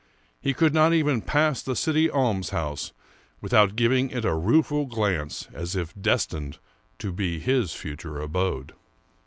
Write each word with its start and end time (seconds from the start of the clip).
He 0.41 0.55
could 0.55 0.73
not 0.73 0.93
even 0.95 1.21
pass 1.21 1.61
the 1.61 1.75
city 1.75 2.09
almshouse 2.09 2.91
without 3.39 3.75
giving 3.75 4.09
it 4.09 4.25
a 4.25 4.33
rueful 4.33 4.87
glance, 4.87 5.47
as 5.53 5.75
if 5.75 5.93
destined 5.93 6.57
to 6.97 7.11
be 7.11 7.37
his 7.37 7.75
future 7.75 8.19
abode. 8.19 8.73